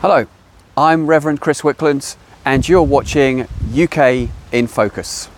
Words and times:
Hello, 0.00 0.28
I'm 0.76 1.08
Reverend 1.08 1.40
Chris 1.40 1.62
Wickland, 1.62 2.14
and 2.44 2.68
you're 2.68 2.84
watching 2.84 3.48
UK 3.76 4.28
in 4.52 4.68
Focus. 4.68 5.28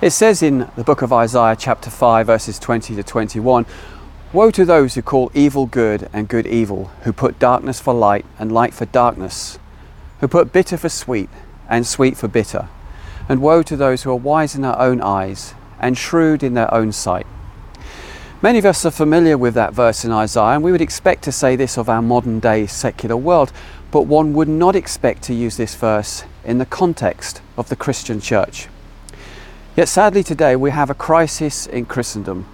It 0.00 0.10
says 0.10 0.44
in 0.44 0.70
the 0.76 0.84
book 0.84 1.02
of 1.02 1.12
Isaiah, 1.12 1.56
chapter 1.58 1.90
5, 1.90 2.28
verses 2.28 2.60
20 2.60 2.94
to 2.94 3.02
21 3.02 3.66
Woe 4.32 4.50
to 4.52 4.64
those 4.64 4.94
who 4.94 5.02
call 5.02 5.32
evil 5.34 5.66
good 5.66 6.08
and 6.12 6.28
good 6.28 6.46
evil, 6.46 6.92
who 7.02 7.12
put 7.12 7.40
darkness 7.40 7.80
for 7.80 7.94
light 7.94 8.24
and 8.38 8.52
light 8.52 8.74
for 8.74 8.84
darkness, 8.84 9.58
who 10.20 10.28
put 10.28 10.52
bitter 10.52 10.76
for 10.76 10.88
sweet 10.88 11.28
and 11.68 11.84
sweet 11.84 12.16
for 12.16 12.28
bitter. 12.28 12.68
And 13.28 13.42
woe 13.42 13.62
to 13.62 13.76
those 13.76 14.02
who 14.02 14.10
are 14.10 14.16
wise 14.16 14.54
in 14.54 14.62
their 14.62 14.78
own 14.78 15.00
eyes 15.00 15.54
and 15.78 15.96
shrewd 15.96 16.42
in 16.42 16.54
their 16.54 16.72
own 16.72 16.92
sight. 16.92 17.26
Many 18.40 18.58
of 18.58 18.64
us 18.64 18.86
are 18.86 18.90
familiar 18.90 19.36
with 19.36 19.54
that 19.54 19.74
verse 19.74 20.04
in 20.04 20.12
Isaiah, 20.12 20.54
and 20.54 20.62
we 20.62 20.72
would 20.72 20.80
expect 20.80 21.24
to 21.24 21.32
say 21.32 21.56
this 21.56 21.76
of 21.76 21.88
our 21.88 22.00
modern 22.00 22.40
day 22.40 22.66
secular 22.66 23.16
world, 23.16 23.52
but 23.90 24.02
one 24.02 24.32
would 24.34 24.48
not 24.48 24.76
expect 24.76 25.22
to 25.24 25.34
use 25.34 25.56
this 25.56 25.74
verse 25.74 26.24
in 26.44 26.58
the 26.58 26.66
context 26.66 27.42
of 27.56 27.68
the 27.68 27.76
Christian 27.76 28.20
church. 28.20 28.68
Yet 29.76 29.88
sadly, 29.88 30.22
today 30.22 30.56
we 30.56 30.70
have 30.70 30.88
a 30.88 30.94
crisis 30.94 31.66
in 31.66 31.86
Christendom 31.86 32.46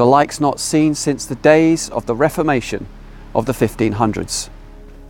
the 0.00 0.06
likes 0.06 0.40
not 0.40 0.58
seen 0.58 0.94
since 0.94 1.26
the 1.26 1.34
days 1.34 1.90
of 1.90 2.06
the 2.06 2.14
Reformation 2.14 2.86
of 3.34 3.44
the 3.44 3.52
1500s. 3.52 4.48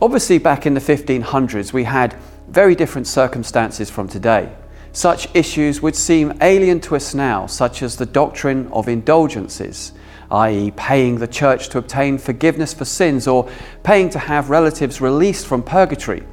Obviously, 0.01 0.37
back 0.37 0.65
in 0.65 0.73
the 0.73 0.81
1500s, 0.81 1.71
we 1.71 1.85
had 1.85 2.13
very 2.49 2.75
different 2.75 3.07
circumstances 3.07 3.89
from 3.89 4.09
today. 4.09 4.51
Such 4.93 5.33
issues 5.35 5.81
would 5.81 5.95
seem 5.95 6.33
alien 6.41 6.79
to 6.81 6.95
us 6.95 7.13
now, 7.13 7.45
such 7.45 7.81
as 7.81 7.95
the 7.95 8.05
doctrine 8.05 8.67
of 8.73 8.87
indulgences, 8.87 9.93
i.e., 10.31 10.71
paying 10.75 11.17
the 11.17 11.27
church 11.27 11.69
to 11.69 11.77
obtain 11.77 12.17
forgiveness 12.17 12.73
for 12.73 12.85
sins 12.85 13.27
or 13.27 13.49
paying 13.83 14.09
to 14.09 14.19
have 14.19 14.49
relatives 14.49 15.01
released 15.01 15.47
from 15.47 15.63
purgatory, 15.63 16.23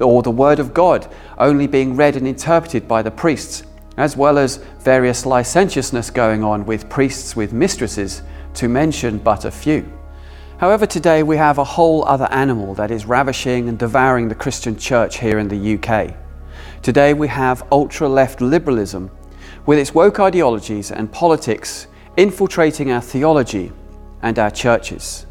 or 0.00 0.22
the 0.22 0.30
Word 0.30 0.58
of 0.58 0.74
God 0.74 1.12
only 1.38 1.66
being 1.66 1.96
read 1.96 2.16
and 2.16 2.28
interpreted 2.28 2.86
by 2.86 3.02
the 3.02 3.10
priests 3.10 3.64
as 3.96 4.16
well 4.16 4.38
as 4.38 4.58
various 4.80 5.24
licentiousness 5.24 6.10
going 6.10 6.44
on 6.44 6.66
with 6.66 6.88
priests 6.88 7.34
with 7.34 7.52
mistresses, 7.52 8.22
to 8.54 8.68
mention 8.68 9.18
but 9.18 9.44
a 9.44 9.50
few. 9.50 9.90
However, 10.58 10.86
today 10.86 11.22
we 11.22 11.36
have 11.36 11.58
a 11.58 11.64
whole 11.64 12.04
other 12.04 12.28
animal 12.30 12.74
that 12.74 12.90
is 12.90 13.04
ravishing 13.04 13.68
and 13.68 13.78
devouring 13.78 14.28
the 14.28 14.34
Christian 14.34 14.76
church 14.76 15.18
here 15.18 15.38
in 15.38 15.48
the 15.48 15.74
UK. 15.74 16.14
Today 16.82 17.14
we 17.14 17.28
have 17.28 17.66
ultra 17.72 18.08
left 18.08 18.40
liberalism, 18.40 19.10
with 19.64 19.78
its 19.78 19.94
woke 19.94 20.20
ideologies 20.20 20.90
and 20.90 21.10
politics 21.10 21.88
infiltrating 22.16 22.90
our 22.90 23.00
theology 23.00 23.72
and 24.22 24.38
our 24.38 24.50
churches. 24.50 25.26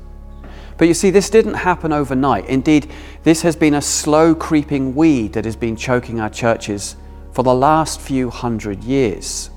But 0.77 0.87
you 0.87 0.93
see, 0.93 1.09
this 1.09 1.29
didn't 1.29 1.53
happen 1.53 1.93
overnight. 1.93 2.47
Indeed, 2.47 2.91
this 3.23 3.41
has 3.43 3.55
been 3.55 3.75
a 3.75 3.81
slow 3.81 4.35
creeping 4.35 4.93
weed 4.93 5.33
that 5.33 5.45
has 5.45 5.55
been 5.55 5.75
choking 5.75 6.19
our 6.19 6.29
churches 6.29 6.97
for 7.31 7.43
the 7.43 7.53
last 7.53 8.02
few 8.02 8.30
hundred 8.30 8.83
years. 8.83 9.49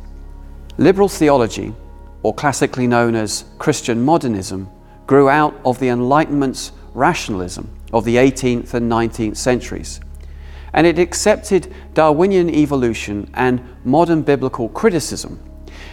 Liberal 0.77 1.09
theology, 1.09 1.75
or 2.23 2.35
classically 2.35 2.87
known 2.87 3.17
as 3.17 3.45
Christian 3.59 4.05
modernism, 4.05 4.69
grew 5.07 5.29
out 5.29 5.59
of 5.65 5.79
the 5.81 5.89
Enlightenment's 5.89 6.73
rationalism 6.95 7.69
of 7.93 8.05
the 8.05 8.17
18th 8.17 8.75
and 8.75 8.91
19th 8.91 9.37
centuries. 9.37 10.01
And 10.73 10.87
it 10.87 10.99
accepted 10.99 11.73
Darwinian 11.95 12.51
evolution 12.51 13.31
and 13.35 13.63
modern 13.85 14.23
biblical 14.23 14.69
criticism. 14.69 15.43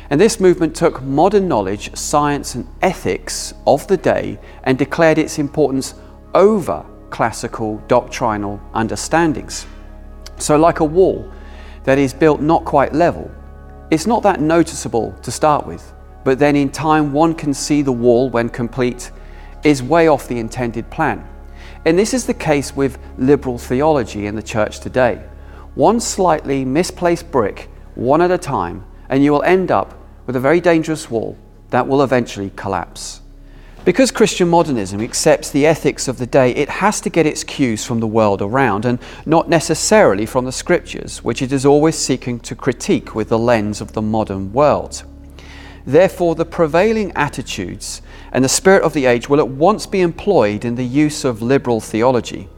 And 0.09 0.21
this 0.21 0.39
movement 0.39 0.75
took 0.75 1.01
modern 1.01 1.47
knowledge, 1.47 1.95
science, 1.95 2.55
and 2.55 2.67
ethics 2.81 3.53
of 3.65 3.87
the 3.87 3.97
day 3.97 4.39
and 4.63 4.77
declared 4.77 5.17
its 5.17 5.39
importance 5.39 5.95
over 6.33 6.85
classical 7.09 7.77
doctrinal 7.87 8.59
understandings. 8.73 9.65
So, 10.37 10.57
like 10.57 10.79
a 10.81 10.85
wall, 10.85 11.31
that 11.85 11.97
is 11.97 12.13
built 12.13 12.41
not 12.41 12.65
quite 12.65 12.93
level. 12.93 13.31
It's 13.89 14.07
not 14.07 14.23
that 14.23 14.41
noticeable 14.41 15.13
to 15.21 15.31
start 15.31 15.65
with, 15.65 15.93
but 16.23 16.39
then 16.39 16.55
in 16.55 16.69
time 16.69 17.13
one 17.13 17.33
can 17.33 17.53
see 17.53 17.81
the 17.81 17.91
wall, 17.91 18.29
when 18.29 18.49
complete, 18.49 19.11
is 19.63 19.81
way 19.81 20.07
off 20.07 20.27
the 20.27 20.39
intended 20.39 20.89
plan. 20.89 21.27
And 21.85 21.97
this 21.97 22.15
is 22.15 22.25
the 22.25 22.33
case 22.33 22.75
with 22.75 22.97
liberal 23.17 23.59
theology 23.59 24.25
in 24.25 24.35
the 24.35 24.41
church 24.43 24.79
today. 24.79 25.23
One 25.75 25.99
slightly 25.99 26.65
misplaced 26.65 27.31
brick, 27.31 27.69
one 27.93 28.21
at 28.21 28.31
a 28.31 28.37
time, 28.39 28.83
and 29.07 29.23
you 29.23 29.31
will 29.31 29.43
end 29.43 29.69
up 29.69 29.93
with 30.25 30.35
a 30.35 30.39
very 30.39 30.59
dangerous 30.59 31.11
wall 31.11 31.37
that 31.69 31.87
will 31.87 32.01
eventually 32.01 32.51
collapse. 32.55 33.21
Because 33.83 34.09
Christian 34.09 34.47
modernism 34.47 34.99
accepts 34.99 35.51
the 35.51 35.67
ethics 35.67 36.07
of 36.07 36.17
the 36.17 36.25
day, 36.25 36.49
it 36.55 36.69
has 36.69 36.99
to 37.01 37.09
get 37.11 37.27
its 37.27 37.43
cues 37.43 37.85
from 37.85 37.99
the 37.99 38.07
world 38.07 38.41
around 38.41 38.83
and 38.83 38.97
not 39.27 39.47
necessarily 39.47 40.25
from 40.25 40.45
the 40.45 40.51
scriptures, 40.51 41.23
which 41.23 41.43
it 41.43 41.51
is 41.51 41.67
always 41.67 41.95
seeking 41.95 42.39
to 42.39 42.55
critique 42.55 43.13
with 43.13 43.29
the 43.29 43.37
lens 43.37 43.81
of 43.81 43.93
the 43.93 44.01
modern 44.01 44.51
world. 44.53 45.03
Therefore, 45.85 46.33
the 46.33 46.45
prevailing 46.45 47.11
attitudes 47.15 48.01
and 48.35 48.43
the 48.43 48.49
spirit 48.49 48.83
of 48.83 48.91
the 48.91 49.05
age 49.05 49.29
will 49.29 49.39
at 49.39 49.47
once 49.47 49.85
be 49.85 50.01
employed 50.01 50.65
in 50.65 50.75
the 50.75 50.83
use 50.83 51.23
of 51.23 51.41
liberal 51.41 51.79
theology. 51.79 52.49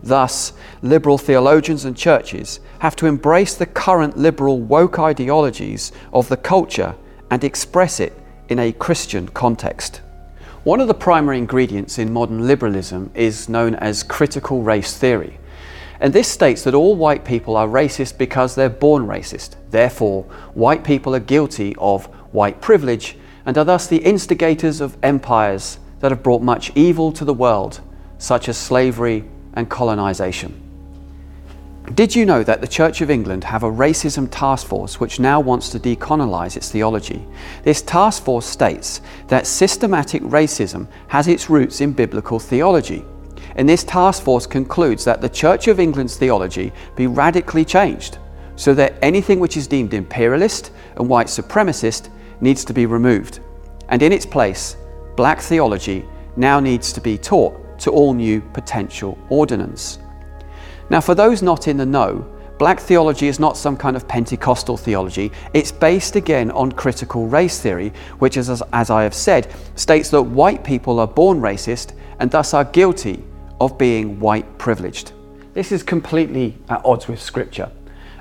Thus, 0.00 0.52
liberal 0.82 1.18
theologians 1.18 1.84
and 1.84 1.96
churches 1.96 2.60
have 2.78 2.94
to 2.94 3.06
embrace 3.06 3.56
the 3.56 3.66
current 3.66 4.16
liberal 4.16 4.60
woke 4.60 5.00
ideologies 5.00 5.90
of 6.12 6.28
the 6.28 6.36
culture 6.36 6.94
and 7.28 7.42
express 7.42 7.98
it 7.98 8.16
in 8.48 8.60
a 8.60 8.70
Christian 8.70 9.26
context. 9.30 10.00
One 10.62 10.78
of 10.78 10.86
the 10.86 10.94
primary 10.94 11.38
ingredients 11.38 11.98
in 11.98 12.12
modern 12.12 12.46
liberalism 12.46 13.10
is 13.12 13.48
known 13.48 13.74
as 13.74 14.04
critical 14.04 14.62
race 14.62 14.96
theory. 14.96 15.40
And 15.98 16.12
this 16.12 16.28
states 16.28 16.62
that 16.62 16.74
all 16.74 16.94
white 16.94 17.24
people 17.24 17.56
are 17.56 17.66
racist 17.66 18.16
because 18.16 18.54
they're 18.54 18.68
born 18.68 19.08
racist. 19.08 19.56
Therefore, 19.70 20.22
white 20.54 20.84
people 20.84 21.16
are 21.16 21.20
guilty 21.34 21.74
of 21.78 22.06
white 22.32 22.60
privilege 22.60 23.16
and 23.46 23.56
are 23.56 23.64
thus 23.64 23.86
the 23.86 23.98
instigators 23.98 24.80
of 24.80 24.98
empires 25.02 25.78
that 26.00 26.10
have 26.10 26.22
brought 26.22 26.42
much 26.42 26.72
evil 26.74 27.12
to 27.12 27.24
the 27.24 27.32
world, 27.32 27.80
such 28.18 28.48
as 28.48 28.58
slavery 28.58 29.24
and 29.54 29.70
colonization. 29.70 30.62
Did 31.94 32.16
you 32.16 32.26
know 32.26 32.42
that 32.42 32.60
the 32.60 32.66
Church 32.66 33.00
of 33.00 33.10
England 33.10 33.44
have 33.44 33.62
a 33.62 33.70
racism 33.70 34.28
task 34.28 34.66
force 34.66 34.98
which 34.98 35.20
now 35.20 35.38
wants 35.38 35.68
to 35.70 35.78
decolonize 35.78 36.56
its 36.56 36.70
theology? 36.70 37.24
This 37.62 37.80
task 37.80 38.24
force 38.24 38.44
states 38.44 39.00
that 39.28 39.46
systematic 39.46 40.22
racism 40.22 40.88
has 41.06 41.28
its 41.28 41.48
roots 41.48 41.80
in 41.80 41.92
biblical 41.92 42.40
theology. 42.40 43.04
And 43.54 43.68
this 43.68 43.84
task 43.84 44.24
force 44.24 44.46
concludes 44.46 45.04
that 45.04 45.20
the 45.20 45.28
Church 45.28 45.68
of 45.68 45.78
England's 45.78 46.16
theology 46.16 46.72
be 46.96 47.06
radically 47.06 47.64
changed 47.64 48.18
so 48.56 48.74
that 48.74 48.94
anything 49.00 49.38
which 49.38 49.56
is 49.56 49.68
deemed 49.68 49.94
imperialist 49.94 50.72
and 50.96 51.08
white 51.08 51.28
supremacist 51.28 52.10
needs 52.40 52.64
to 52.64 52.72
be 52.72 52.86
removed. 52.86 53.40
And 53.88 54.02
in 54.02 54.12
its 54.12 54.26
place, 54.26 54.76
black 55.16 55.40
theology 55.40 56.04
now 56.36 56.60
needs 56.60 56.92
to 56.92 57.00
be 57.00 57.16
taught 57.16 57.78
to 57.80 57.90
all 57.90 58.14
new 58.14 58.40
potential 58.40 59.18
ordinands. 59.28 59.98
Now, 60.90 61.00
for 61.00 61.14
those 61.14 61.42
not 61.42 61.68
in 61.68 61.76
the 61.76 61.86
know, 61.86 62.26
black 62.58 62.80
theology 62.80 63.28
is 63.28 63.40
not 63.40 63.56
some 63.56 63.76
kind 63.76 63.96
of 63.96 64.06
Pentecostal 64.06 64.76
theology. 64.76 65.32
It's 65.52 65.72
based 65.72 66.16
again 66.16 66.50
on 66.52 66.72
critical 66.72 67.26
race 67.26 67.60
theory, 67.60 67.92
which, 68.18 68.36
is, 68.36 68.62
as 68.72 68.90
I 68.90 69.02
have 69.02 69.14
said, 69.14 69.52
states 69.74 70.10
that 70.10 70.22
white 70.22 70.64
people 70.64 71.00
are 71.00 71.08
born 71.08 71.40
racist 71.40 71.92
and 72.18 72.30
thus 72.30 72.54
are 72.54 72.64
guilty 72.64 73.22
of 73.60 73.76
being 73.78 74.20
white 74.20 74.58
privileged. 74.58 75.12
This 75.54 75.72
is 75.72 75.82
completely 75.82 76.56
at 76.68 76.84
odds 76.84 77.08
with 77.08 77.20
Scripture. 77.20 77.70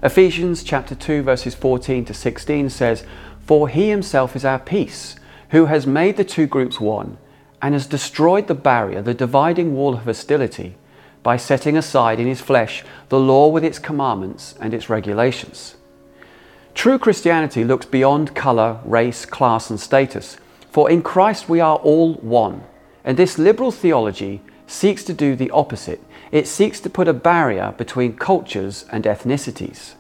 Ephesians 0.04 0.64
chapter 0.64 0.94
2 0.94 1.24
verses 1.24 1.56
14 1.56 2.06
to 2.06 2.14
16 2.14 2.70
says, 2.70 3.06
"For 3.46 3.68
he 3.68 3.90
himself 3.90 4.36
is 4.36 4.44
our 4.44 4.60
peace, 4.60 5.16
who 5.50 5.66
has 5.66 5.88
made 5.88 6.18
the 6.18 6.24
two 6.24 6.48
groups 6.48 6.80
one 6.80 7.18
and 7.62 7.74
has 7.74 7.88
destroyed 7.88 8.48
the 8.48 8.56
barrier, 8.56 9.02
the 9.02 9.14
dividing 9.14 9.76
wall 9.76 9.94
of 9.94 10.06
hostility." 10.06 10.76
by 11.26 11.36
setting 11.36 11.76
aside 11.76 12.20
in 12.20 12.28
his 12.28 12.40
flesh 12.40 12.86
the 13.10 13.20
law 13.20 13.48
with 13.48 13.64
its 13.64 13.80
commandments 13.80 14.54
and 14.62 14.76
its 14.76 14.92
regulations. 14.92 15.76
True 16.76 17.00
Christianity 17.00 17.64
looks 17.64 17.88
beyond 17.88 18.36
colour, 18.36 18.80
race, 18.86 19.26
class, 19.26 19.72
and 19.72 19.80
status, 19.80 20.38
for 20.70 20.88
in 20.88 21.02
Christ 21.02 21.50
we 21.50 21.60
are 21.60 21.78
all 21.78 22.14
one. 22.16 22.62
And 23.04 23.18
this 23.18 23.40
liberal 23.40 23.72
theology 23.72 24.42
seeks 24.68 25.04
to 25.06 25.14
do 25.14 25.36
the 25.36 25.50
opposite. 25.50 26.04
It 26.32 26.48
seeks 26.48 26.80
to 26.82 26.92
put 26.92 27.08
a 27.08 27.14
barrier 27.14 27.74
between 27.76 28.18
cultures 28.18 28.86
and 28.92 29.06
ethnicities. 29.06 29.96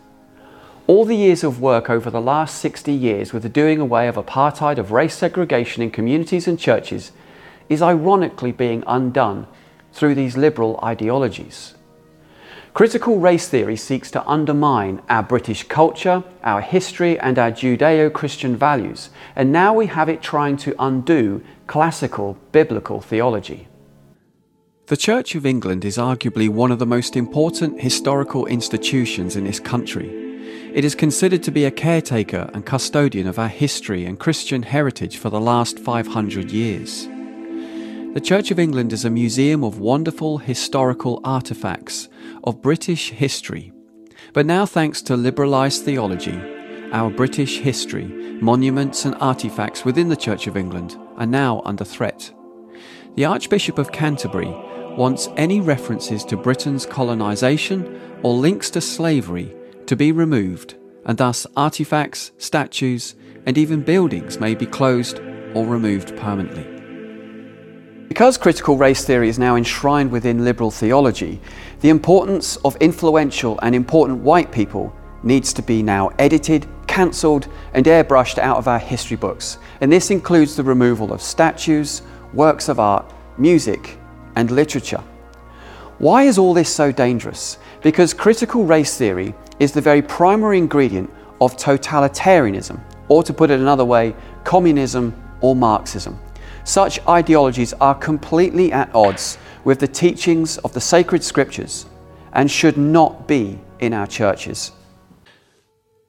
All 0.87 1.03
the 1.03 1.15
years 1.15 1.43
of 1.43 1.59
work 1.59 1.89
over 1.89 2.11
the 2.11 2.21
last 2.21 2.59
60 2.59 2.93
years 2.93 3.33
with 3.33 3.41
the 3.41 3.49
doing 3.49 3.79
away 3.79 4.07
of 4.07 4.17
apartheid, 4.17 4.77
of 4.77 4.91
race 4.91 5.15
segregation 5.15 5.81
in 5.81 5.89
communities 5.89 6.47
and 6.47 6.59
churches, 6.59 7.11
is 7.69 7.81
ironically 7.81 8.51
being 8.51 8.83
undone 8.85 9.47
through 9.91 10.13
these 10.13 10.37
liberal 10.37 10.79
ideologies. 10.83 11.73
Critical 12.75 13.19
race 13.19 13.49
theory 13.49 13.75
seeks 13.75 14.11
to 14.11 14.27
undermine 14.27 15.01
our 15.09 15.23
British 15.23 15.63
culture, 15.63 16.23
our 16.43 16.61
history, 16.61 17.17
and 17.17 17.39
our 17.39 17.51
Judeo 17.51 18.13
Christian 18.13 18.55
values, 18.55 19.09
and 19.35 19.51
now 19.51 19.73
we 19.73 19.87
have 19.87 20.07
it 20.07 20.21
trying 20.21 20.55
to 20.57 20.75
undo 20.77 21.43
classical 21.65 22.37
biblical 22.51 23.01
theology. 23.01 23.67
The 24.85 24.97
Church 24.97 25.33
of 25.33 25.47
England 25.47 25.83
is 25.83 25.97
arguably 25.97 26.47
one 26.47 26.71
of 26.71 26.77
the 26.77 26.85
most 26.85 27.15
important 27.15 27.81
historical 27.81 28.45
institutions 28.45 29.35
in 29.35 29.45
this 29.45 29.59
country. 29.59 30.24
It 30.75 30.83
is 30.83 30.93
considered 30.93 31.41
to 31.43 31.53
be 31.53 31.63
a 31.63 31.71
caretaker 31.71 32.49
and 32.53 32.65
custodian 32.65 33.27
of 33.27 33.39
our 33.39 33.47
history 33.47 34.03
and 34.03 34.19
Christian 34.19 34.61
heritage 34.61 35.15
for 35.15 35.29
the 35.29 35.39
last 35.39 35.79
500 35.79 36.51
years. 36.51 37.07
The 38.13 38.21
Church 38.21 38.51
of 38.51 38.59
England 38.59 38.91
is 38.91 39.05
a 39.05 39.09
museum 39.09 39.63
of 39.63 39.79
wonderful 39.79 40.37
historical 40.37 41.21
artefacts 41.21 42.09
of 42.43 42.61
British 42.61 43.11
history. 43.11 43.71
But 44.33 44.45
now, 44.45 44.65
thanks 44.65 45.01
to 45.03 45.15
liberalised 45.15 45.83
theology, 45.83 46.37
our 46.91 47.09
British 47.09 47.59
history, 47.59 48.07
monuments, 48.41 49.05
and 49.05 49.15
artefacts 49.15 49.85
within 49.85 50.09
the 50.09 50.17
Church 50.17 50.45
of 50.45 50.57
England 50.57 50.97
are 51.15 51.25
now 51.25 51.61
under 51.63 51.85
threat. 51.85 52.33
The 53.15 53.23
Archbishop 53.23 53.77
of 53.77 53.93
Canterbury 53.93 54.53
wants 54.97 55.29
any 55.37 55.61
references 55.61 56.25
to 56.25 56.35
Britain's 56.35 56.85
colonisation 56.85 58.19
or 58.23 58.33
links 58.33 58.69
to 58.71 58.81
slavery 58.81 59.55
to 59.87 59.95
be 59.95 60.11
removed, 60.11 60.75
and 61.05 61.17
thus 61.17 61.45
artefacts, 61.55 62.31
statues, 62.37 63.15
and 63.45 63.57
even 63.57 63.81
buildings 63.81 64.39
may 64.39 64.55
be 64.55 64.65
closed 64.65 65.19
or 65.53 65.65
removed 65.65 66.15
permanently. 66.17 66.71
Because 68.07 68.37
critical 68.37 68.77
race 68.77 69.03
theory 69.03 69.29
is 69.29 69.39
now 69.39 69.55
enshrined 69.55 70.11
within 70.11 70.45
liberal 70.45 70.71
theology, 70.71 71.41
the 71.81 71.89
importance 71.89 72.55
of 72.57 72.75
influential 72.77 73.59
and 73.61 73.75
important 73.75 74.19
white 74.19 74.51
people 74.51 74.95
needs 75.23 75.51
to 75.53 75.61
be 75.61 75.81
now 75.81 76.09
edited, 76.19 76.67
cancelled, 76.87 77.47
and 77.73 77.85
airbrushed 77.85 78.37
out 78.37 78.57
of 78.57 78.67
our 78.67 78.79
history 78.79 79.17
books. 79.17 79.57
And 79.81 79.91
this 79.91 80.11
includes 80.11 80.55
the 80.55 80.63
removal 80.63 81.11
of 81.11 81.21
statues, 81.21 82.03
works 82.33 82.69
of 82.69 82.79
art, 82.79 83.11
music, 83.37 83.97
and 84.35 84.51
literature. 84.51 85.03
Why 85.97 86.23
is 86.23 86.37
all 86.37 86.53
this 86.53 86.73
so 86.73 86.91
dangerous? 86.91 87.57
Because 87.81 88.13
critical 88.13 88.65
race 88.65 88.97
theory 88.97 89.33
is 89.59 89.71
the 89.71 89.81
very 89.81 90.01
primary 90.01 90.57
ingredient 90.57 91.11
of 91.41 91.57
totalitarianism, 91.57 92.79
or 93.07 93.23
to 93.23 93.33
put 93.33 93.51
it 93.51 93.59
another 93.59 93.85
way, 93.85 94.15
communism 94.43 95.13
or 95.41 95.55
Marxism. 95.55 96.19
Such 96.63 96.99
ideologies 97.07 97.73
are 97.73 97.95
completely 97.95 98.71
at 98.71 98.93
odds 98.95 99.37
with 99.63 99.79
the 99.79 99.87
teachings 99.87 100.57
of 100.59 100.73
the 100.73 100.81
sacred 100.81 101.23
scriptures 101.23 101.85
and 102.33 102.49
should 102.49 102.77
not 102.77 103.27
be 103.27 103.59
in 103.79 103.93
our 103.93 104.07
churches. 104.07 104.71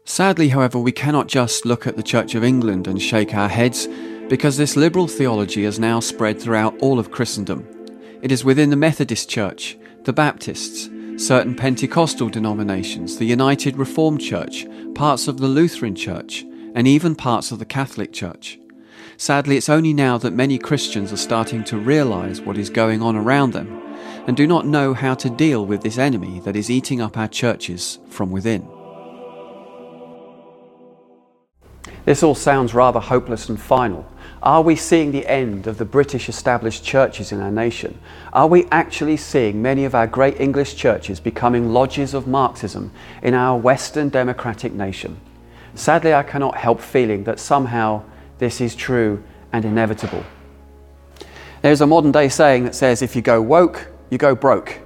Sadly, 0.04 0.48
however, 0.48 0.78
we 0.78 0.92
cannot 0.92 1.26
just 1.26 1.66
look 1.66 1.86
at 1.86 1.96
the 1.96 2.02
Church 2.02 2.34
of 2.34 2.44
England 2.44 2.86
and 2.86 3.02
shake 3.02 3.34
our 3.34 3.48
heads 3.48 3.88
because 4.28 4.56
this 4.56 4.76
liberal 4.76 5.08
theology 5.08 5.64
has 5.64 5.78
now 5.78 6.00
spread 6.00 6.40
throughout 6.40 6.76
all 6.80 6.98
of 6.98 7.10
Christendom. 7.10 7.66
It 8.22 8.32
is 8.32 8.44
within 8.44 8.70
the 8.70 8.76
Methodist 8.76 9.28
Church, 9.28 9.76
the 10.04 10.12
Baptists, 10.12 10.88
certain 11.16 11.54
Pentecostal 11.54 12.28
denominations, 12.28 13.18
the 13.18 13.24
United 13.24 13.76
Reformed 13.76 14.20
Church, 14.20 14.66
parts 14.94 15.28
of 15.28 15.38
the 15.38 15.48
Lutheran 15.48 15.94
Church, 15.94 16.44
and 16.74 16.86
even 16.86 17.14
parts 17.14 17.50
of 17.50 17.58
the 17.58 17.64
Catholic 17.64 18.12
Church. 18.12 18.58
Sadly, 19.16 19.56
it's 19.56 19.70
only 19.70 19.94
now 19.94 20.18
that 20.18 20.32
many 20.32 20.58
Christians 20.58 21.12
are 21.12 21.16
starting 21.16 21.64
to 21.64 21.78
realize 21.78 22.42
what 22.42 22.58
is 22.58 22.68
going 22.68 23.00
on 23.00 23.16
around 23.16 23.52
them 23.52 23.82
and 24.26 24.36
do 24.36 24.46
not 24.46 24.66
know 24.66 24.92
how 24.92 25.14
to 25.14 25.30
deal 25.30 25.64
with 25.64 25.82
this 25.82 25.98
enemy 25.98 26.40
that 26.40 26.56
is 26.56 26.70
eating 26.70 27.00
up 27.00 27.16
our 27.16 27.28
churches 27.28 27.98
from 28.08 28.30
within. 28.30 28.75
This 32.06 32.22
all 32.22 32.36
sounds 32.36 32.72
rather 32.72 33.00
hopeless 33.00 33.48
and 33.48 33.60
final. 33.60 34.06
Are 34.40 34.62
we 34.62 34.76
seeing 34.76 35.10
the 35.10 35.26
end 35.26 35.66
of 35.66 35.76
the 35.76 35.84
British 35.84 36.28
established 36.28 36.84
churches 36.84 37.32
in 37.32 37.40
our 37.40 37.50
nation? 37.50 37.98
Are 38.32 38.46
we 38.46 38.66
actually 38.70 39.16
seeing 39.16 39.60
many 39.60 39.84
of 39.84 39.92
our 39.92 40.06
great 40.06 40.40
English 40.40 40.76
churches 40.76 41.18
becoming 41.18 41.72
lodges 41.72 42.14
of 42.14 42.28
Marxism 42.28 42.92
in 43.24 43.34
our 43.34 43.58
Western 43.58 44.08
democratic 44.08 44.72
nation? 44.72 45.18
Sadly, 45.74 46.14
I 46.14 46.22
cannot 46.22 46.56
help 46.56 46.80
feeling 46.80 47.24
that 47.24 47.40
somehow 47.40 48.04
this 48.38 48.60
is 48.60 48.76
true 48.76 49.20
and 49.52 49.64
inevitable. 49.64 50.22
There's 51.60 51.80
a 51.80 51.88
modern 51.88 52.12
day 52.12 52.28
saying 52.28 52.62
that 52.64 52.76
says, 52.76 53.02
if 53.02 53.16
you 53.16 53.22
go 53.22 53.42
woke, 53.42 53.88
you 54.10 54.18
go 54.18 54.36
broke. 54.36 54.78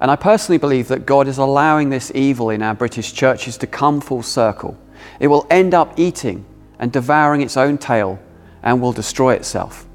And 0.00 0.12
I 0.12 0.16
personally 0.16 0.58
believe 0.58 0.86
that 0.88 1.06
God 1.06 1.26
is 1.26 1.38
allowing 1.38 1.90
this 1.90 2.12
evil 2.14 2.50
in 2.50 2.62
our 2.62 2.74
British 2.74 3.12
churches 3.14 3.56
to 3.58 3.66
come 3.66 4.00
full 4.00 4.22
circle. 4.22 4.78
It 5.18 5.26
will 5.26 5.44
end 5.50 5.74
up 5.74 5.98
eating 5.98 6.46
and 6.78 6.92
devouring 6.92 7.40
its 7.40 7.56
own 7.56 7.78
tail 7.78 8.18
and 8.62 8.80
will 8.80 8.92
destroy 8.92 9.34
itself. 9.34 9.86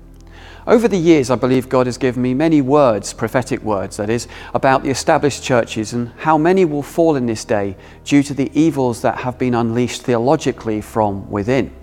Over 0.65 0.88
the 0.88 0.97
years, 0.97 1.30
I 1.30 1.35
believe 1.35 1.68
God 1.68 1.88
has 1.88 1.97
given 1.97 2.21
me 2.21 2.33
many 2.33 2.62
words, 2.62 3.12
prophetic 3.12 3.62
words, 3.63 3.97
that 3.97 4.09
is, 4.09 4.30
about 4.53 4.83
the 4.83 4.89
established 4.89 5.44
churches 5.44 5.91
and 5.91 6.09
how 6.18 6.38
many 6.38 6.63
will 6.63 6.83
fall 6.83 7.18
in 7.18 7.25
this 7.25 7.44
day 7.44 7.75
due 8.06 8.24
to 8.24 8.33
the 8.33 8.50
evils 8.57 9.01
that 9.01 9.18
have 9.18 9.38
been 9.38 9.56
unleashed 9.56 10.03
theologically 10.03 10.80
from 10.80 11.30
within. 11.30 11.74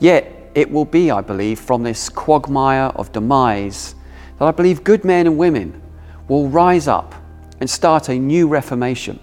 Yet, 0.00 0.50
it 0.54 0.70
will 0.70 0.84
be, 0.84 1.10
I 1.10 1.22
believe, 1.22 1.58
from 1.58 1.82
this 1.82 2.10
quagmire 2.10 2.92
of 2.94 3.12
demise 3.12 3.94
that 4.38 4.44
I 4.44 4.50
believe 4.50 4.84
good 4.84 5.04
men 5.04 5.26
and 5.26 5.38
women 5.38 5.80
will 6.28 6.48
rise 6.48 6.88
up 6.88 7.14
and 7.60 7.68
start 7.68 8.10
a 8.10 8.18
new 8.18 8.48
reformation. 8.48 9.18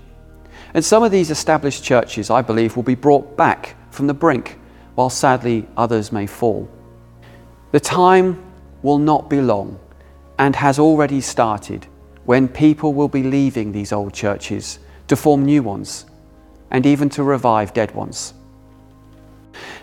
And 0.74 0.84
some 0.84 1.04
of 1.04 1.12
these 1.12 1.30
established 1.30 1.84
churches, 1.84 2.32
I 2.32 2.42
believe, 2.42 2.76
will 2.76 2.84
be 2.84 2.96
brought 2.96 3.38
back 3.38 3.76
from 3.94 4.08
the 4.08 4.14
brink 4.14 4.60
while 4.96 5.10
sadly 5.10 5.68
others 5.78 6.12
may 6.12 6.28
fall. 6.28 6.70
The 7.72 7.80
time 7.80 8.44
will 8.82 8.98
not 8.98 9.30
be 9.30 9.42
long 9.42 9.80
and 10.38 10.56
has 10.56 10.80
already 10.80 11.22
started 11.22 11.88
when 12.26 12.48
people 12.48 12.94
will 12.94 13.08
be 13.08 13.24
leaving 13.24 13.72
these 13.72 13.92
old 13.92 14.14
churches 14.14 14.80
to 15.08 15.16
form 15.16 15.46
new 15.46 15.64
ones 15.64 16.06
and 16.72 16.86
even 16.86 17.10
to 17.10 17.24
revive 17.24 17.74
dead 17.74 17.94
ones. 17.94 18.34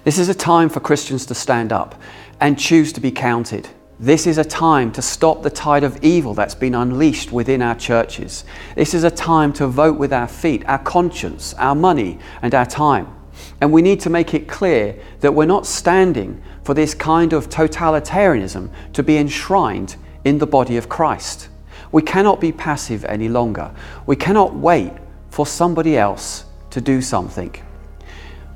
This 0.05 0.19
is 0.19 0.29
a 0.29 0.35
time 0.35 0.69
for 0.69 0.81
Christians 0.81 1.27
to 1.27 1.35
stand 1.35 1.73
up 1.73 2.01
and 2.41 2.59
choose 2.59 2.93
to 2.95 3.01
be 3.01 3.13
counted. 3.13 3.69
This 4.01 4.27
is 4.27 4.39
a 4.39 4.45
time 4.45 4.91
to 4.93 5.03
stop 5.03 5.43
the 5.43 5.51
tide 5.51 5.85
of 5.85 6.03
evil 6.03 6.33
that's 6.33 6.55
been 6.55 6.75
unleashed 6.75 7.33
within 7.33 7.61
our 7.61 7.75
churches. 7.75 8.45
This 8.75 8.95
is 8.95 9.05
a 9.05 9.11
time 9.11 9.53
to 9.55 9.67
vote 9.67 9.99
with 9.99 10.13
our 10.13 10.27
feet, 10.27 10.65
our 10.67 10.79
conscience, 10.79 11.55
our 11.55 11.75
money, 11.75 12.19
and 12.41 12.55
our 12.55 12.67
time. 12.67 13.15
And 13.61 13.73
we 13.73 13.83
need 13.83 14.01
to 14.01 14.11
make 14.11 14.35
it 14.35 14.49
clear 14.49 14.97
that 15.21 15.35
we're 15.35 15.47
not 15.47 15.67
standing 15.67 16.43
for 16.63 16.75
this 16.75 16.95
kind 16.95 17.33
of 17.33 17.49
totalitarianism 17.49 18.71
to 18.93 19.03
be 19.03 19.17
enshrined 19.17 19.97
in 20.25 20.39
the 20.39 20.47
body 20.47 20.77
of 20.77 20.89
Christ. 20.89 21.49
We 21.93 22.03
cannot 22.03 22.41
be 22.41 22.53
passive 22.53 23.05
any 23.05 23.29
longer. 23.29 23.75
We 24.07 24.17
cannot 24.17 24.55
wait 24.55 24.93
for 25.31 25.47
somebody 25.47 25.97
else 25.97 26.45
to 26.71 26.81
do 26.81 27.03
something. 27.03 27.55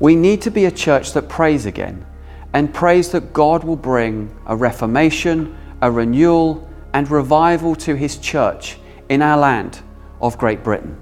We 0.00 0.16
need 0.16 0.42
to 0.42 0.50
be 0.50 0.66
a 0.66 0.70
church 0.70 1.12
that 1.12 1.28
prays 1.28 1.66
again 1.66 2.04
and 2.52 2.72
prays 2.72 3.10
that 3.10 3.32
God 3.32 3.64
will 3.64 3.76
bring 3.76 4.34
a 4.46 4.54
reformation, 4.54 5.56
a 5.82 5.90
renewal, 5.90 6.68
and 6.92 7.10
revival 7.10 7.74
to 7.76 7.94
His 7.96 8.18
church 8.18 8.78
in 9.08 9.22
our 9.22 9.36
land 9.36 9.80
of 10.20 10.38
Great 10.38 10.62
Britain. 10.62 11.00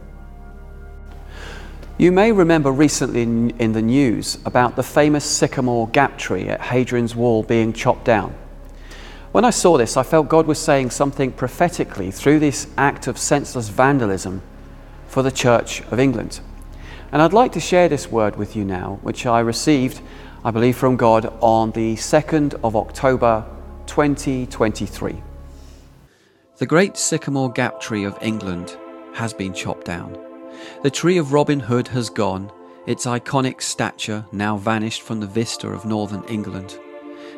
You 1.99 2.11
may 2.11 2.33
remember 2.33 2.73
recently 2.73 3.23
in, 3.23 3.51
in, 3.59 3.73
the 3.73 3.83
news 3.83 4.39
about 4.47 4.77
the 4.77 4.83
famous 4.83 5.25
sycamore 5.25 5.89
gap 5.89 6.17
tree 6.17 6.49
at 6.49 6.61
Hadrian's 6.61 7.15
Wall 7.15 7.43
being 7.43 7.73
chopped 7.75 8.07
down. 8.07 8.35
When 9.33 9.45
I 9.45 9.51
saw 9.51 9.77
this, 9.77 9.97
I 9.97 10.03
felt 10.03 10.29
God 10.29 10.47
was 10.47 10.59
saying 10.59 10.91
something 10.91 11.33
prophetically 11.33 12.11
through 12.11 12.39
this 12.39 12.67
act 12.79 13.07
of 13.07 13.19
senseless 13.19 13.69
vandalism 13.69 14.43
for 15.07 15.23
the 15.23 15.31
Church 15.31 15.83
of 15.93 16.01
England. 16.01 16.41
And 17.13 17.21
I'd 17.21 17.35
like 17.35 17.53
to 17.53 17.61
share 17.61 17.91
this 17.91 18.11
word 18.11 18.37
with 18.37 18.57
you 18.57 18.65
now, 18.65 18.99
which 19.03 19.27
I 19.27 19.41
received, 19.41 20.01
I 20.45 20.51
believe, 20.51 20.79
from 20.79 20.97
God 20.97 21.27
on 21.43 21.73
the 21.73 21.97
2nd 21.97 22.59
of 22.65 22.75
October 22.75 23.45
2023. 23.87 25.23
The 26.57 26.67
great 26.67 26.97
sycamore 26.97 27.53
gap 27.53 27.83
tree 27.83 28.05
of 28.05 28.17
England 28.23 28.79
has 29.13 29.35
been 29.35 29.53
chopped 29.53 29.85
down. 29.85 30.32
The 30.83 30.91
tree 30.91 31.19
of 31.19 31.33
Robin 31.33 31.61
Hood 31.61 31.89
has 31.89 32.11
gone, 32.11 32.51
its 32.87 33.07
iconic 33.07 33.63
stature 33.63 34.27
now 34.33 34.57
vanished 34.57 35.03
from 35.03 35.21
the 35.21 35.27
vista 35.27 35.69
of 35.69 35.85
northern 35.85 36.25
England. 36.25 36.79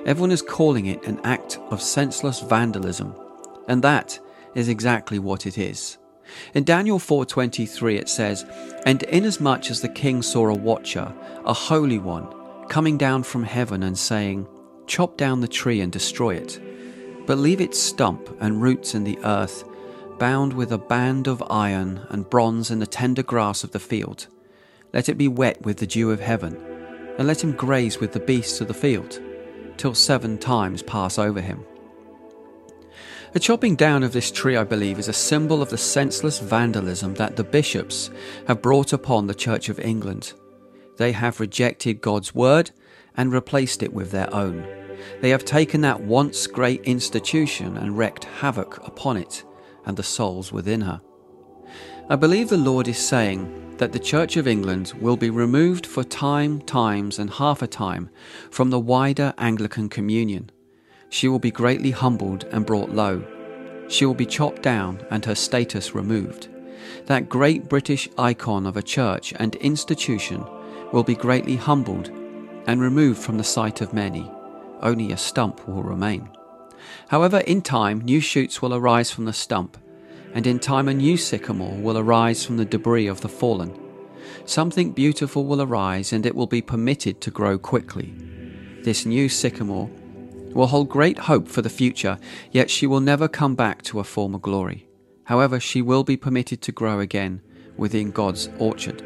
Everyone 0.07 0.31
is 0.31 0.43
calling 0.43 0.87
it 0.87 1.07
an 1.07 1.21
act 1.25 1.59
of 1.71 1.83
senseless 1.83 2.41
vandalism, 2.41 3.15
and 3.69 3.83
that 3.83 4.19
is 4.55 4.69
exactly 4.69 5.19
what 5.19 5.47
it 5.47 5.59
is. 5.59 5.99
In 6.55 6.65
Daniel 6.65 6.99
4:23 6.99 7.97
it 7.97 8.09
says, 8.09 8.45
"And 8.87 9.03
inasmuch 9.05 9.71
as 9.71 9.81
the 9.81 9.89
king 9.89 10.23
saw 10.23 10.49
a 10.49 10.55
watcher, 10.55 11.13
a 11.45 11.53
holy 11.53 11.99
one, 11.99 12.27
coming 12.69 12.97
down 12.97 13.23
from 13.23 13.45
heaven 13.45 13.83
and 13.83 13.99
saying, 13.99 14.47
Chop 14.87 15.17
down 15.17 15.41
the 15.41 15.49
tree 15.49 15.81
and 15.81 15.91
destroy 15.91 16.35
it, 16.35 16.61
but 17.27 17.39
leave 17.39 17.61
its 17.61 17.79
stump 17.79 18.29
and 18.41 18.61
roots 18.61 18.95
in 18.95 19.05
the 19.05 19.19
earth, 19.25 19.65
bound 20.19 20.53
with 20.53 20.73
a 20.73 20.79
band 20.79 21.27
of 21.27 21.43
iron 21.51 22.07
and 22.09 22.29
bronze 22.31 22.71
in 22.71 22.79
the 22.79 22.87
tender 22.87 23.23
grass 23.23 23.65
of 23.65 23.73
the 23.73 23.81
field. 23.81 24.27
Let 24.93 25.09
it 25.09 25.19
be 25.19 25.29
wet 25.29 25.63
with 25.63 25.79
the 25.79 25.87
dew 25.87 26.11
of 26.11 26.21
heaven, 26.21 26.57
and 27.19 27.27
let 27.27 27.43
him 27.43 27.53
graze 27.53 27.99
with 27.99 28.13
the 28.13 28.21
beasts 28.21 28.61
of 28.61 28.69
the 28.69 28.75
field, 28.75 29.21
till 29.77 29.95
seven 29.95 30.39
times 30.39 30.83
pass 30.83 31.19
over 31.19 31.41
him. 31.41 31.65
The 33.33 33.41
chopping 33.41 33.75
down 33.75 34.05
of 34.05 34.13
this 34.13 34.31
tree, 34.31 34.57
I 34.57 34.63
believe, 34.63 34.99
is 34.99 35.09
a 35.09 35.13
symbol 35.13 35.61
of 35.61 35.71
the 35.71 35.79
senseless 35.79 36.39
vandalism 36.39 37.15
that 37.15 37.35
the 37.35 37.43
bishops 37.43 38.11
have 38.47 38.63
brought 38.63 38.93
upon 38.93 39.27
the 39.27 39.35
Church 39.35 39.69
of 39.69 39.81
England. 39.81 40.33
They 40.97 41.11
have 41.11 41.41
rejected 41.41 42.01
God's 42.01 42.33
word 42.33 42.71
and 43.17 43.33
replaced 43.33 43.83
it 43.83 43.93
with 43.93 44.13
their 44.13 44.33
own. 44.33 44.65
They 45.21 45.31
have 45.31 45.45
taken 45.45 45.81
that 45.81 46.03
once 46.03 46.47
great 46.47 46.85
institution 46.85 47.77
and 47.77 47.99
wreaked 47.99 48.25
havoc 48.25 48.87
upon 48.87 49.17
it 49.17 49.45
and 49.87 49.97
the 49.97 50.03
souls 50.03 50.53
within 50.53 50.83
her. 50.83 51.01
I 52.09 52.17
believe 52.17 52.49
the 52.49 52.57
Lord 52.57 52.89
is 52.89 52.99
saying 52.99 53.77
that 53.79 53.93
the 53.93 53.99
Church 53.99 54.37
of 54.37 54.47
England 54.47 54.93
will 55.01 55.17
be 55.17 55.31
removed 55.31 55.87
for 55.87 56.05
time, 56.05 56.61
times, 56.63 57.19
and 57.19 57.31
half 57.31 57.63
a 57.63 57.67
time 57.67 58.11
from 58.51 58.71
the 58.71 58.81
wider 58.81 59.35
Anglican 59.39 59.89
communion 59.89 60.51
she 61.15 61.29
will 61.29 61.39
be 61.39 61.53
greatly 61.53 61.93
humbled 61.93 62.43
and 62.51 62.67
brought 62.67 62.91
low. 62.91 63.23
She 63.87 64.05
will 64.05 64.15
be 64.15 64.27
chopped 64.27 64.63
down 64.63 65.01
and 65.13 65.25
her 65.25 65.37
status 65.37 65.95
removed. 65.95 66.49
That 67.07 67.29
great 67.29 67.69
British 67.69 68.09
icon 68.19 68.67
of 68.67 68.77
a 68.77 68.83
church 68.83 69.33
and 69.37 69.55
institution 69.55 70.45
will 70.93 71.05
be 71.05 71.15
greatly 71.15 71.55
humbled 71.55 72.09
and 72.67 72.81
removed 72.81 73.23
from 73.23 73.39
the 73.39 73.45
sight 73.45 73.81
of 73.81 73.95
many. 73.95 74.29
Only 74.81 75.13
a 75.13 75.17
stump 75.17 75.69
will 75.69 75.85
remain. 75.85 76.29
However, 77.09 77.39
in 77.39 77.63
time, 77.63 78.01
new 78.01 78.21
shoots 78.21 78.61
will 78.61 78.75
arise 78.75 79.11
from 79.11 79.25
the 79.25 79.33
stump, 79.33 79.77
and 80.33 80.47
in 80.47 80.59
time, 80.59 80.89
a 80.89 80.95
new 80.95 81.17
sycamore 81.17 81.77
will 81.77 81.99
arise 81.99 82.45
from 82.45 82.57
the 82.57 82.65
debris 82.65 83.07
of 83.07 83.21
the 83.21 83.29
fallen. 83.29 83.79
Something 84.47 84.93
beautiful 84.93 85.45
will 85.45 85.63
arise, 85.63 86.13
and 86.13 86.27
it 86.27 86.35
will 86.35 86.47
be 86.47 86.63
permitted 86.63 87.21
to 87.21 87.31
grow 87.31 87.59
quickly. 87.59 88.15
This 88.83 89.07
new 89.07 89.29
sycamore 89.29 89.91
will 90.53 90.67
hold 90.67 90.89
great 90.89 91.19
hope 91.19 91.49
for 91.49 91.63
the 91.63 91.71
future, 91.71 92.19
yet 92.51 92.71
she 92.71 92.87
will 92.87 93.01
never 93.01 93.29
come 93.29 93.55
back 93.55 93.83
to 93.83 93.99
her 93.99 94.05
former 94.05 94.39
glory. 94.39 94.87
However, 95.25 95.59
she 95.59 95.83
will 95.83 96.05
be 96.05 96.17
permitted 96.17 96.61
to 96.63 96.73
grow 96.73 97.01
again 97.01 97.41
within 97.77 98.11
God's 98.11 98.49
orchard. 98.59 99.03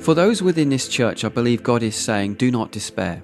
For 0.00 0.14
those 0.14 0.42
within 0.42 0.68
this 0.68 0.88
church, 0.88 1.24
I 1.24 1.28
believe 1.28 1.62
God 1.62 1.82
is 1.82 1.96
saying, 1.96 2.34
Do 2.34 2.50
not 2.50 2.70
despair. 2.70 3.22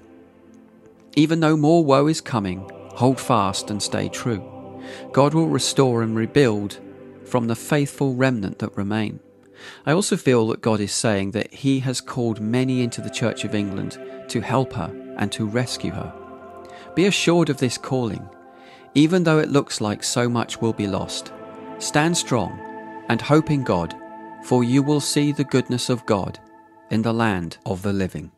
Even 1.16 1.40
though 1.40 1.56
more 1.56 1.84
woe 1.84 2.08
is 2.08 2.20
coming, 2.20 2.68
hold 2.94 3.20
fast 3.20 3.70
and 3.70 3.82
stay 3.82 4.08
true. 4.08 4.42
God 5.12 5.34
will 5.34 5.48
restore 5.48 6.02
and 6.02 6.16
rebuild 6.16 6.80
from 7.24 7.46
the 7.46 7.56
faithful 7.56 8.14
remnant 8.14 8.58
that 8.58 8.76
remain. 8.76 9.20
I 9.86 9.92
also 9.92 10.16
feel 10.16 10.46
that 10.48 10.60
God 10.60 10.80
is 10.80 10.92
saying 10.92 11.30
that 11.32 11.52
He 11.52 11.80
has 11.80 12.00
called 12.00 12.40
many 12.40 12.82
into 12.82 13.00
the 13.00 13.10
Church 13.10 13.44
of 13.44 13.54
England 13.54 13.98
to 14.28 14.40
help 14.40 14.72
her 14.74 14.90
and 15.16 15.30
to 15.32 15.46
rescue 15.46 15.92
her. 15.92 16.12
Be 16.94 17.06
assured 17.06 17.50
of 17.50 17.58
this 17.58 17.78
calling, 17.78 18.28
even 18.94 19.24
though 19.24 19.38
it 19.38 19.50
looks 19.50 19.80
like 19.80 20.02
so 20.02 20.28
much 20.28 20.60
will 20.60 20.72
be 20.72 20.86
lost. 20.86 21.32
Stand 21.78 22.16
strong 22.16 22.58
and 23.08 23.20
hope 23.20 23.50
in 23.50 23.64
God, 23.64 23.94
for 24.44 24.62
you 24.62 24.82
will 24.82 25.00
see 25.00 25.32
the 25.32 25.44
goodness 25.44 25.88
of 25.88 26.06
God 26.06 26.38
in 26.90 27.02
the 27.02 27.12
land 27.12 27.58
of 27.66 27.82
the 27.82 27.92
living. 27.92 28.30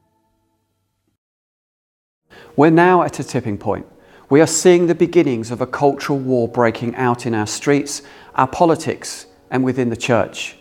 We're 2.57 2.71
now 2.71 3.03
at 3.03 3.19
a 3.19 3.25
tipping 3.25 3.59
point. 3.59 3.87
We 4.29 4.41
are 4.41 4.47
seeing 4.47 4.87
the 4.87 4.95
beginnings 4.95 5.51
of 5.51 5.61
a 5.61 5.67
cultural 5.67 6.19
war 6.19 6.49
breaking 6.49 6.97
out 6.97 7.27
in 7.27 7.35
our 7.35 7.47
streets, 7.47 8.03
our 8.35 8.49
politics, 8.49 9.27
and 9.51 9.63
within 9.63 9.89
the 9.89 9.97
church. 9.97 10.57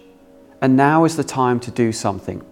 And 0.62 0.76
now 0.76 1.04
is 1.04 1.18
the 1.18 1.24
time 1.24 1.60
to 1.62 1.72
do 1.72 1.92
something. 1.92 2.44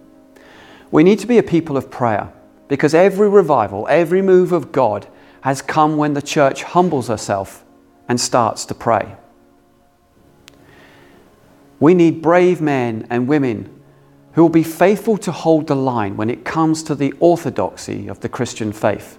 We 0.90 1.04
need 1.04 1.20
to 1.20 1.26
be 1.26 1.38
a 1.38 1.42
people 1.42 1.76
of 1.76 1.90
prayer 1.90 2.32
because 2.68 2.94
every 2.94 3.28
revival, 3.28 3.86
every 3.88 4.22
move 4.22 4.52
of 4.52 4.72
God 4.72 5.06
has 5.42 5.62
come 5.62 5.96
when 5.96 6.14
the 6.14 6.22
church 6.22 6.62
humbles 6.62 7.08
herself 7.08 7.64
and 8.08 8.20
starts 8.20 8.64
to 8.66 8.74
pray. 8.74 9.16
We 11.78 11.94
need 11.94 12.22
brave 12.22 12.60
men 12.60 13.06
and 13.10 13.28
women 13.28 13.70
who 14.32 14.42
will 14.42 14.48
be 14.48 14.62
faithful 14.62 15.16
to 15.18 15.32
hold 15.32 15.68
the 15.68 15.76
line 15.76 16.16
when 16.16 16.30
it 16.30 16.44
comes 16.44 16.82
to 16.84 16.94
the 16.94 17.12
orthodoxy 17.20 18.08
of 18.08 18.20
the 18.20 18.28
Christian 18.28 18.72
faith. 18.72 19.18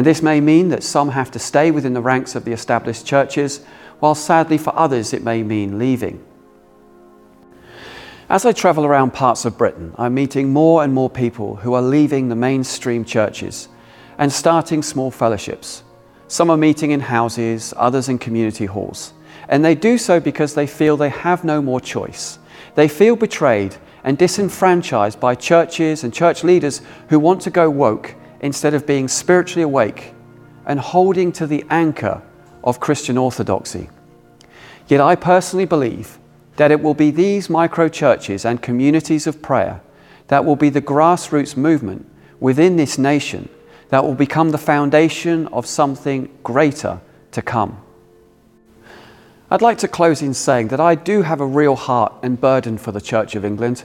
And 0.00 0.06
this 0.06 0.22
may 0.22 0.40
mean 0.40 0.70
that 0.70 0.82
some 0.82 1.10
have 1.10 1.30
to 1.32 1.38
stay 1.38 1.70
within 1.70 1.92
the 1.92 2.00
ranks 2.00 2.34
of 2.34 2.46
the 2.46 2.52
established 2.52 3.04
churches, 3.04 3.62
while 3.98 4.14
sadly 4.14 4.56
for 4.56 4.74
others 4.74 5.12
it 5.12 5.22
may 5.22 5.42
mean 5.42 5.78
leaving. 5.78 6.24
As 8.30 8.46
I 8.46 8.52
travel 8.52 8.86
around 8.86 9.12
parts 9.12 9.44
of 9.44 9.58
Britain, 9.58 9.94
I'm 9.98 10.14
meeting 10.14 10.54
more 10.54 10.82
and 10.82 10.94
more 10.94 11.10
people 11.10 11.56
who 11.56 11.74
are 11.74 11.82
leaving 11.82 12.30
the 12.30 12.34
mainstream 12.34 13.04
churches 13.04 13.68
and 14.16 14.32
starting 14.32 14.82
small 14.82 15.10
fellowships. 15.10 15.82
Some 16.28 16.48
are 16.48 16.56
meeting 16.56 16.92
in 16.92 17.00
houses, 17.00 17.74
others 17.76 18.08
in 18.08 18.18
community 18.18 18.64
halls. 18.64 19.12
And 19.50 19.62
they 19.62 19.74
do 19.74 19.98
so 19.98 20.18
because 20.18 20.54
they 20.54 20.66
feel 20.66 20.96
they 20.96 21.10
have 21.10 21.44
no 21.44 21.60
more 21.60 21.78
choice. 21.78 22.38
They 22.74 22.88
feel 22.88 23.16
betrayed 23.16 23.76
and 24.02 24.16
disenfranchised 24.16 25.20
by 25.20 25.34
churches 25.34 26.04
and 26.04 26.14
church 26.14 26.42
leaders 26.42 26.80
who 27.10 27.18
want 27.18 27.42
to 27.42 27.50
go 27.50 27.68
woke 27.68 28.14
instead 28.40 28.74
of 28.74 28.86
being 28.86 29.08
spiritually 29.08 29.62
awake 29.62 30.14
and 30.66 30.80
holding 30.80 31.32
to 31.32 31.46
the 31.46 31.64
anchor 31.70 32.22
of 32.62 32.80
Christian 32.80 33.16
orthodoxy. 33.16 33.88
Yet 34.88 35.00
I 35.00 35.14
personally 35.14 35.66
believe 35.66 36.18
that 36.56 36.70
it 36.70 36.82
will 36.82 36.94
be 36.94 37.10
these 37.10 37.48
micro 37.48 37.88
churches 37.88 38.44
and 38.44 38.60
communities 38.60 39.26
of 39.26 39.40
prayer 39.40 39.80
that 40.28 40.44
will 40.44 40.56
be 40.56 40.70
the 40.70 40.82
grassroots 40.82 41.56
movement 41.56 42.06
within 42.38 42.76
this 42.76 42.98
nation 42.98 43.48
that 43.88 44.04
will 44.04 44.14
become 44.14 44.50
the 44.50 44.58
foundation 44.58 45.46
of 45.48 45.66
something 45.66 46.30
greater 46.42 47.00
to 47.32 47.42
come. 47.42 47.80
I'd 49.50 49.62
like 49.62 49.78
to 49.78 49.88
close 49.88 50.22
in 50.22 50.32
saying 50.32 50.68
that 50.68 50.80
I 50.80 50.94
do 50.94 51.22
have 51.22 51.40
a 51.40 51.46
real 51.46 51.74
heart 51.74 52.12
and 52.22 52.40
burden 52.40 52.78
for 52.78 52.92
the 52.92 53.00
Church 53.00 53.34
of 53.34 53.44
England. 53.44 53.82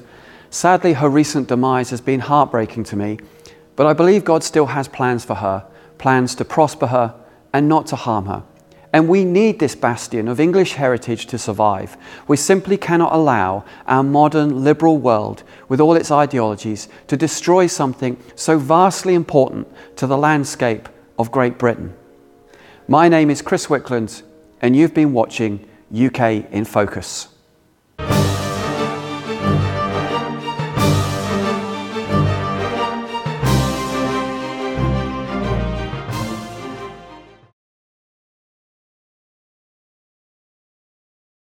Sadly, 0.51 0.93
her 0.93 1.09
recent 1.09 1.47
demise 1.47 1.89
has 1.89 2.01
been 2.01 2.19
heartbreaking 2.19 2.83
to 2.85 2.95
me, 2.95 3.17
but 3.75 3.86
I 3.86 3.94
believe 3.94 4.24
God 4.24 4.44
still 4.44 4.67
has 4.67 4.88
plans 4.88 5.25
for 5.25 5.36
her, 5.36 5.65
plans 5.98 6.36
to 6.36 6.46
prosper 6.46 6.88
her 6.88 7.15
and 7.53 7.67
not 7.67 7.88
to 7.88 7.96
harm 7.96 8.25
her. 8.25 8.44
And 8.94 9.10
we 9.10 9.25
need 9.25 9.60
this 9.60 9.75
bastion 9.75 10.29
of 10.29 10.39
English 10.39 10.74
heritage 10.74 11.25
to 11.27 11.38
survive. 11.38 11.98
We 12.29 12.38
simply 12.38 12.77
cannot 12.77 13.13
allow 13.13 13.65
our 13.88 14.03
modern 14.03 14.63
liberal 14.63 14.98
world, 14.98 15.44
with 15.67 15.82
all 15.82 15.98
its 15.98 16.12
ideologies, 16.12 16.88
to 17.08 17.17
destroy 17.17 17.67
something 17.67 18.17
so 18.36 18.58
vastly 18.58 19.13
important 19.13 19.67
to 19.98 20.08
the 20.08 20.17
landscape 20.17 20.88
of 21.20 21.29
Great 21.29 21.58
Britain. 21.58 21.94
My 22.88 23.10
name 23.10 23.29
is 23.29 23.41
Chris 23.41 23.67
Wickland, 23.67 24.24
and 24.62 24.77
you've 24.77 24.94
been 24.94 25.12
watching 25.12 25.67
UK 25.94 26.50
in 26.51 26.63
Focus. 26.63 27.35